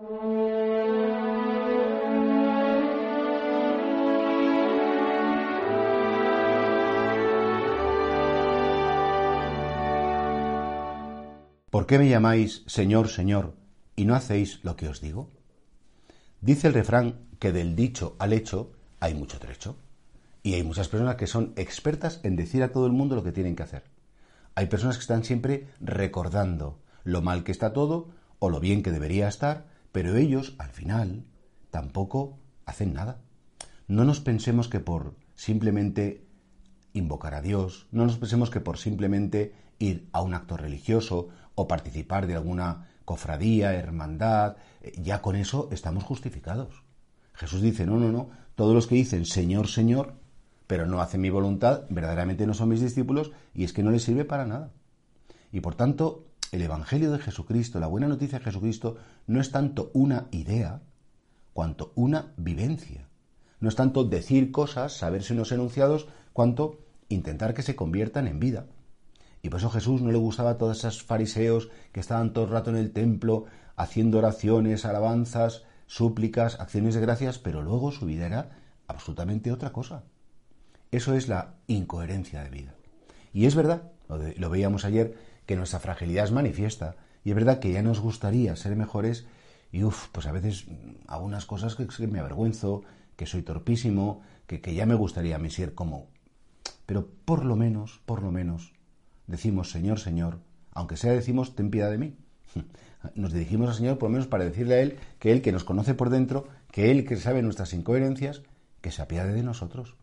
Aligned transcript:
¿Por 0.00 0.08
qué 11.86 11.98
me 11.98 12.08
llamáis 12.08 12.64
Señor, 12.66 13.08
Señor, 13.08 13.54
y 13.94 14.06
no 14.06 14.14
hacéis 14.14 14.64
lo 14.64 14.74
que 14.74 14.88
os 14.88 15.02
digo? 15.02 15.28
Dice 16.40 16.68
el 16.68 16.72
refrán 16.72 17.26
que 17.38 17.52
del 17.52 17.76
dicho 17.76 18.16
al 18.18 18.32
hecho 18.32 18.72
hay 19.00 19.12
mucho 19.12 19.38
trecho. 19.38 19.76
Y 20.42 20.54
hay 20.54 20.62
muchas 20.62 20.88
personas 20.88 21.16
que 21.16 21.26
son 21.26 21.52
expertas 21.56 22.20
en 22.22 22.36
decir 22.36 22.62
a 22.62 22.72
todo 22.72 22.86
el 22.86 22.92
mundo 22.92 23.16
lo 23.16 23.22
que 23.22 23.32
tienen 23.32 23.54
que 23.54 23.64
hacer. 23.64 23.84
Hay 24.54 24.64
personas 24.68 24.96
que 24.96 25.02
están 25.02 25.24
siempre 25.24 25.68
recordando 25.78 26.78
lo 27.04 27.20
mal 27.20 27.44
que 27.44 27.52
está 27.52 27.74
todo 27.74 28.08
o 28.38 28.48
lo 28.48 28.60
bien 28.60 28.82
que 28.82 28.92
debería 28.92 29.28
estar, 29.28 29.68
pero 29.92 30.16
ellos, 30.16 30.54
al 30.58 30.70
final, 30.70 31.24
tampoco 31.70 32.38
hacen 32.66 32.94
nada. 32.94 33.20
No 33.88 34.04
nos 34.04 34.20
pensemos 34.20 34.68
que 34.68 34.80
por 34.80 35.16
simplemente 35.34 36.26
invocar 36.92 37.34
a 37.34 37.42
Dios, 37.42 37.86
no 37.90 38.04
nos 38.04 38.18
pensemos 38.18 38.50
que 38.50 38.60
por 38.60 38.78
simplemente 38.78 39.54
ir 39.78 40.08
a 40.12 40.22
un 40.22 40.34
acto 40.34 40.56
religioso 40.56 41.28
o 41.54 41.66
participar 41.66 42.26
de 42.26 42.34
alguna 42.34 42.88
cofradía, 43.04 43.74
hermandad, 43.74 44.56
eh, 44.82 44.92
ya 45.02 45.20
con 45.22 45.36
eso 45.36 45.68
estamos 45.72 46.04
justificados. 46.04 46.84
Jesús 47.32 47.62
dice, 47.62 47.86
no, 47.86 47.98
no, 47.98 48.12
no, 48.12 48.30
todos 48.54 48.74
los 48.74 48.86
que 48.86 48.94
dicen 48.94 49.24
Señor, 49.24 49.68
Señor, 49.68 50.14
pero 50.66 50.86
no 50.86 51.00
hacen 51.00 51.20
mi 51.20 51.30
voluntad, 51.30 51.84
verdaderamente 51.88 52.46
no 52.46 52.54
son 52.54 52.68
mis 52.68 52.80
discípulos 52.80 53.32
y 53.54 53.64
es 53.64 53.72
que 53.72 53.82
no 53.82 53.90
les 53.90 54.04
sirve 54.04 54.24
para 54.24 54.46
nada. 54.46 54.70
Y 55.50 55.60
por 55.60 55.74
tanto, 55.74 56.29
el 56.52 56.62
Evangelio 56.62 57.12
de 57.12 57.18
Jesucristo, 57.18 57.80
la 57.80 57.86
buena 57.86 58.08
noticia 58.08 58.38
de 58.38 58.44
Jesucristo, 58.44 58.96
no 59.26 59.40
es 59.40 59.50
tanto 59.50 59.90
una 59.94 60.26
idea, 60.30 60.82
cuanto 61.52 61.92
una 61.94 62.32
vivencia. 62.36 63.08
No 63.60 63.68
es 63.68 63.76
tanto 63.76 64.04
decir 64.04 64.50
cosas, 64.50 64.96
saberse 64.96 65.34
unos 65.34 65.52
enunciados, 65.52 66.08
cuanto 66.32 66.80
intentar 67.08 67.54
que 67.54 67.62
se 67.62 67.76
conviertan 67.76 68.26
en 68.26 68.40
vida. 68.40 68.66
Y 69.42 69.48
por 69.48 69.60
eso 69.60 69.70
Jesús 69.70 70.02
no 70.02 70.10
le 70.10 70.18
gustaba 70.18 70.50
a 70.50 70.58
todos 70.58 70.78
esos 70.78 71.02
fariseos 71.02 71.70
que 71.92 72.00
estaban 72.00 72.32
todo 72.32 72.44
el 72.44 72.50
rato 72.50 72.70
en 72.70 72.76
el 72.76 72.92
templo 72.92 73.46
haciendo 73.76 74.18
oraciones, 74.18 74.84
alabanzas, 74.84 75.64
súplicas, 75.86 76.60
acciones 76.60 76.94
de 76.94 77.00
gracias, 77.00 77.38
pero 77.38 77.62
luego 77.62 77.92
su 77.92 78.06
vida 78.06 78.26
era 78.26 78.50
absolutamente 78.86 79.50
otra 79.52 79.72
cosa. 79.72 80.04
Eso 80.90 81.14
es 81.14 81.28
la 81.28 81.54
incoherencia 81.66 82.42
de 82.42 82.50
vida. 82.50 82.74
Y 83.32 83.46
es 83.46 83.54
verdad, 83.54 83.90
lo, 84.08 84.50
veíamos 84.50 84.84
ayer, 84.84 85.16
que 85.50 85.56
nuestra 85.56 85.80
fragilidad 85.80 86.26
es 86.26 86.30
manifiesta. 86.30 86.94
Y 87.24 87.30
es 87.30 87.34
verdad 87.34 87.58
que 87.58 87.72
ya 87.72 87.82
nos 87.82 87.98
gustaría 87.98 88.54
ser 88.54 88.76
mejores 88.76 89.26
y 89.72 89.82
uff, 89.82 90.06
pues 90.12 90.28
a 90.28 90.30
veces 90.30 90.66
algunas 91.08 91.44
cosas 91.44 91.74
que, 91.74 92.06
me 92.06 92.20
avergüenzo, 92.20 92.84
que 93.16 93.26
soy 93.26 93.42
torpísimo, 93.42 94.22
que, 94.46 94.60
que 94.60 94.74
ya 94.74 94.86
me 94.86 94.94
gustaría 94.94 95.34
a 95.34 95.38
mí 95.40 95.50
ser 95.50 95.74
como... 95.74 96.06
Pero 96.86 97.08
por 97.24 97.44
lo 97.44 97.56
menos, 97.56 98.00
por 98.06 98.22
lo 98.22 98.30
menos, 98.30 98.74
decimos 99.26 99.72
Señor, 99.72 99.98
Señor, 99.98 100.38
aunque 100.70 100.96
sea 100.96 101.10
decimos 101.10 101.56
ten 101.56 101.72
piedad 101.72 101.90
de 101.90 101.98
mí. 101.98 102.16
Nos 103.16 103.32
dirigimos 103.32 103.70
al 103.70 103.74
Señor 103.74 103.98
por 103.98 104.08
lo 104.08 104.12
menos 104.12 104.28
para 104.28 104.44
decirle 104.44 104.74
a 104.76 104.82
Él 104.82 104.98
que 105.18 105.32
Él 105.32 105.42
que 105.42 105.50
nos 105.50 105.64
conoce 105.64 105.94
por 105.94 106.10
dentro, 106.10 106.46
que 106.70 106.92
Él 106.92 107.04
que 107.04 107.16
sabe 107.16 107.42
nuestras 107.42 107.72
incoherencias, 107.74 108.42
que 108.82 108.92
se 108.92 109.02
apiade 109.02 109.32
de 109.32 109.42
nosotros. 109.42 109.96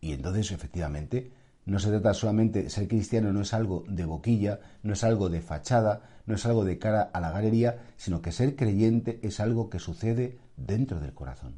Y 0.00 0.14
entonces, 0.14 0.50
efectivamente, 0.50 1.30
no 1.64 1.78
se 1.78 1.90
trata 1.90 2.14
solamente, 2.14 2.70
ser 2.70 2.88
cristiano 2.88 3.32
no 3.32 3.42
es 3.42 3.54
algo 3.54 3.84
de 3.88 4.04
boquilla, 4.04 4.60
no 4.82 4.94
es 4.94 5.04
algo 5.04 5.28
de 5.28 5.40
fachada, 5.40 6.02
no 6.26 6.34
es 6.34 6.44
algo 6.46 6.64
de 6.64 6.78
cara 6.78 7.02
a 7.02 7.20
la 7.20 7.30
galería, 7.30 7.78
sino 7.96 8.20
que 8.20 8.32
ser 8.32 8.56
creyente 8.56 9.20
es 9.22 9.38
algo 9.40 9.70
que 9.70 9.78
sucede 9.78 10.38
dentro 10.56 11.00
del 11.00 11.14
corazón. 11.14 11.54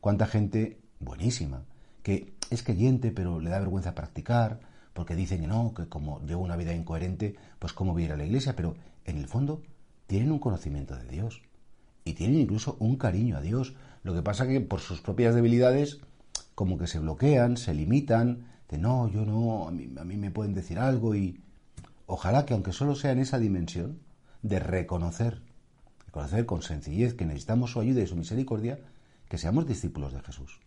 ¿Cuánta 0.00 0.26
gente 0.26 0.78
buenísima, 1.00 1.64
que 2.02 2.34
es 2.50 2.62
creyente 2.62 3.10
pero 3.10 3.40
le 3.40 3.50
da 3.50 3.58
vergüenza 3.58 3.94
practicar, 3.94 4.60
porque 4.92 5.16
dicen 5.16 5.40
que 5.40 5.46
no, 5.48 5.74
que 5.74 5.88
como 5.88 6.20
llevo 6.24 6.42
una 6.42 6.56
vida 6.56 6.72
incoherente, 6.72 7.34
pues 7.58 7.72
cómo 7.72 7.92
voy 7.92 8.02
a 8.02 8.06
ir 8.06 8.12
a 8.12 8.16
la 8.16 8.24
iglesia, 8.24 8.54
pero 8.54 8.76
en 9.04 9.18
el 9.18 9.26
fondo 9.26 9.62
tienen 10.06 10.30
un 10.30 10.38
conocimiento 10.38 10.96
de 10.96 11.08
Dios 11.08 11.42
y 12.04 12.12
tienen 12.12 12.40
incluso 12.40 12.76
un 12.78 12.96
cariño 12.96 13.36
a 13.36 13.40
Dios. 13.40 13.74
Lo 14.04 14.14
que 14.14 14.22
pasa 14.22 14.46
que 14.46 14.60
por 14.60 14.80
sus 14.80 15.00
propias 15.00 15.34
debilidades 15.34 16.00
como 16.54 16.78
que 16.78 16.86
se 16.86 17.00
bloquean, 17.00 17.56
se 17.56 17.74
limitan, 17.74 18.46
de 18.68 18.78
no, 18.78 19.08
yo 19.08 19.24
no, 19.24 19.68
a 19.68 19.70
mí, 19.70 19.90
a 19.98 20.04
mí 20.04 20.16
me 20.16 20.30
pueden 20.30 20.54
decir 20.54 20.78
algo 20.78 21.14
y 21.14 21.40
ojalá 22.06 22.46
que 22.46 22.54
aunque 22.54 22.72
solo 22.72 22.94
sea 22.94 23.12
en 23.12 23.18
esa 23.18 23.38
dimensión 23.38 23.98
de 24.42 24.58
reconocer, 24.58 25.40
reconocer 26.06 26.46
con 26.46 26.62
sencillez 26.62 27.14
que 27.14 27.26
necesitamos 27.26 27.72
su 27.72 27.80
ayuda 27.80 28.02
y 28.02 28.06
su 28.06 28.16
misericordia, 28.16 28.78
que 29.28 29.38
seamos 29.38 29.66
discípulos 29.66 30.12
de 30.12 30.20
Jesús. 30.20 30.60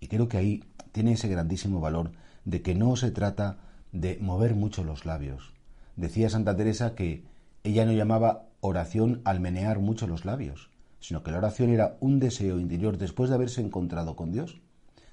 Y 0.00 0.08
creo 0.08 0.28
que 0.28 0.36
ahí 0.36 0.64
tiene 0.92 1.12
ese 1.12 1.28
grandísimo 1.28 1.80
valor 1.80 2.12
de 2.44 2.62
que 2.62 2.74
no 2.74 2.96
se 2.96 3.10
trata 3.10 3.58
de 3.92 4.18
mover 4.20 4.54
mucho 4.54 4.84
los 4.84 5.04
labios. 5.04 5.52
Decía 5.96 6.30
Santa 6.30 6.56
Teresa 6.56 6.94
que 6.94 7.24
ella 7.64 7.84
no 7.84 7.92
llamaba 7.92 8.46
oración 8.60 9.20
al 9.24 9.40
menear 9.40 9.78
mucho 9.78 10.06
los 10.06 10.24
labios, 10.24 10.70
sino 11.00 11.22
que 11.22 11.30
la 11.30 11.38
oración 11.38 11.70
era 11.70 11.96
un 12.00 12.18
deseo 12.18 12.58
interior 12.58 12.98
después 12.98 13.30
de 13.30 13.36
haberse 13.36 13.60
encontrado 13.60 14.16
con 14.16 14.32
Dios, 14.32 14.60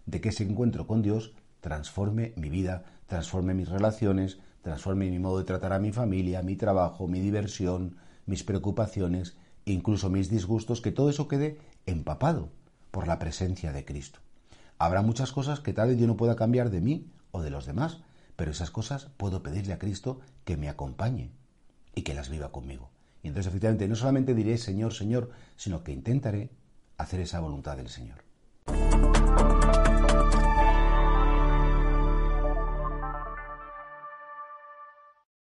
de 0.06 0.22
que 0.22 0.30
ese 0.30 0.44
encuentro 0.44 0.88
con 0.88 1.02
Dios 1.02 1.34
transforme 1.68 2.32
mi 2.38 2.50
vida, 2.50 2.86
transforme 3.08 3.54
mis 3.54 3.68
relaciones, 3.68 4.40
transforme 4.62 5.12
mi 5.12 5.20
modo 5.20 5.40
de 5.40 5.44
tratar 5.44 5.74
a 5.74 5.80
mi 5.80 5.92
familia, 5.92 6.42
mi 6.42 6.56
trabajo, 6.56 7.10
mi 7.10 7.20
diversión, 7.20 7.98
mis 8.26 8.46
preocupaciones, 8.46 9.36
incluso 9.66 10.10
mis 10.10 10.30
disgustos, 10.30 10.80
que 10.80 10.94
todo 10.94 11.10
eso 11.10 11.28
quede 11.28 11.60
empapado 11.86 12.48
por 12.90 13.06
la 13.06 13.20
presencia 13.20 13.74
de 13.74 13.84
Cristo. 13.84 14.22
Habrá 14.78 15.02
muchas 15.02 15.34
cosas 15.34 15.60
que 15.60 15.74
tal 15.74 15.90
vez 15.90 15.98
yo 15.98 16.08
no 16.08 16.16
pueda 16.16 16.38
cambiar 16.38 16.70
de 16.70 16.80
mí 16.80 17.12
o 17.32 17.42
de 17.42 17.50
los 17.50 17.66
demás, 17.66 18.00
pero 18.38 18.52
esas 18.52 18.72
cosas 18.72 19.10
puedo 19.18 19.44
pedirle 19.44 19.74
a 19.74 19.80
Cristo 19.80 20.22
que 20.46 20.56
me 20.56 20.70
acompañe 20.70 21.32
y 21.96 22.04
que 22.04 22.14
las 22.14 22.30
viva 22.30 22.54
conmigo. 22.54 22.92
Y 23.24 23.28
entonces 23.28 23.50
efectivamente 23.50 23.90
no 23.90 23.96
solamente 23.98 24.34
diré 24.34 24.58
Señor, 24.58 24.94
Señor, 24.94 25.32
sino 25.58 25.84
que 25.84 25.92
intentaré 25.92 26.50
hacer 26.98 27.20
esa 27.20 27.42
voluntad 27.42 27.76
del 27.76 27.90
Señor. 27.90 28.27